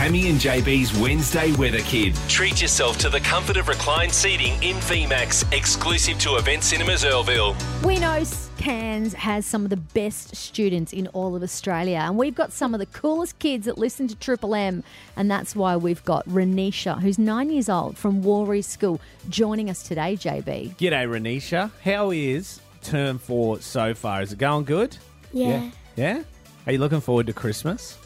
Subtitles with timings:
[0.00, 2.16] Tammy and JB's Wednesday Weather Kid.
[2.26, 7.54] Treat yourself to the comfort of reclined seating in VMAX, exclusive to Event Cinemas Earlville.
[7.84, 8.24] We know
[8.56, 12.72] Cairns has some of the best students in all of Australia, and we've got some
[12.72, 14.82] of the coolest kids that listen to Triple M,
[15.16, 19.82] and that's why we've got Raneisha, who's nine years old from Woree School, joining us
[19.82, 20.76] today, JB.
[20.76, 21.70] G'day, Raneisha.
[21.84, 24.22] How is term four so far?
[24.22, 24.96] Is it going good?
[25.30, 25.70] Yeah.
[25.94, 26.22] Yeah?
[26.64, 27.98] Are you looking forward to Christmas?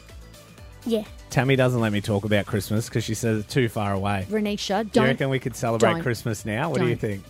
[0.85, 1.03] Yeah.
[1.29, 4.25] Tammy doesn't let me talk about Christmas because she says it's too far away.
[4.29, 5.03] Raneisha, Do don't.
[5.03, 6.01] you reckon we could celebrate don't.
[6.01, 6.69] Christmas now?
[6.69, 6.99] What do you Don't.
[6.99, 7.23] think?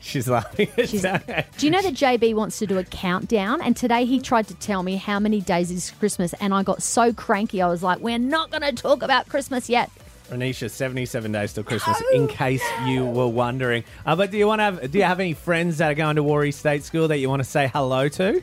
[0.00, 0.68] She's laughing.
[0.76, 1.46] It's She's- okay.
[1.56, 3.62] Do you know that JB wants to do a countdown?
[3.62, 6.82] And today he tried to tell me how many days is Christmas, and I got
[6.82, 7.62] so cranky.
[7.62, 9.90] I was like, "We're not going to talk about Christmas yet."
[10.30, 13.82] Raneisha, 77 days till Christmas, in case you were wondering.
[14.04, 16.16] Uh, but do you want to have, do you have any friends that are going
[16.16, 18.42] to Woree State School that you want to say hello to?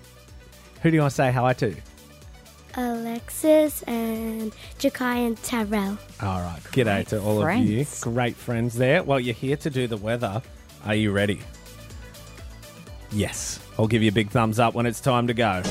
[0.82, 1.76] Who do you want to say hi to?
[2.76, 5.98] Alexis and Jakai and Tyrell.
[6.22, 6.60] All right.
[6.72, 7.86] G'day to all of you.
[8.02, 9.04] Great friends there.
[9.04, 10.42] Well, you're here to do the weather.
[10.86, 11.40] Are you ready?
[13.12, 13.60] Yes.
[13.78, 15.62] I'll give you a big thumbs up when it's time to go.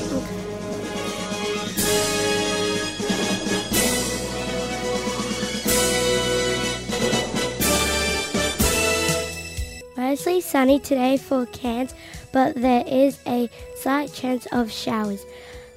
[9.97, 11.95] Mostly sunny today for Cairns,
[12.33, 15.25] but there is a slight chance of showers.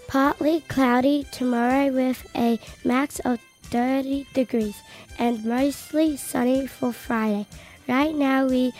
[0.06, 4.76] Partly cloudy tomorrow with a max of 30 degrees
[5.18, 7.46] and mostly sunny for Friday.
[7.88, 8.72] Right now we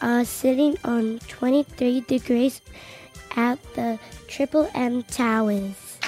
[0.00, 2.60] are sitting on 23 degrees
[3.36, 5.98] at the Triple M Towers.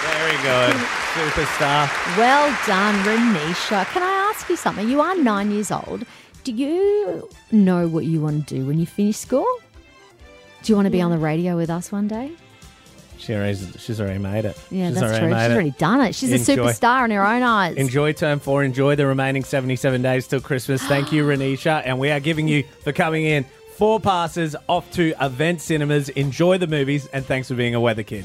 [0.00, 0.74] Very good.
[1.14, 1.88] Superstar.
[2.16, 3.86] Well done, Raneisha.
[3.92, 4.88] Can I ask you something?
[4.88, 6.04] You are nine years old.
[6.42, 9.46] Do you know what you want to do when you finish school?
[10.62, 12.32] Do you want to be on the radio with us one day?
[13.18, 14.58] She already, she's already made it.
[14.70, 15.28] Yeah, she's that's true.
[15.28, 15.52] She's it.
[15.52, 16.14] already done it.
[16.14, 17.76] She's a superstar in her own eyes.
[17.76, 18.62] Enjoy term four.
[18.62, 20.82] Enjoy the remaining 77 days till Christmas.
[20.82, 21.82] Thank you, Raneisha.
[21.84, 23.44] And we are giving you, for coming in,
[23.76, 26.08] four passes off to Event Cinemas.
[26.10, 28.24] Enjoy the movies, and thanks for being a weather kid.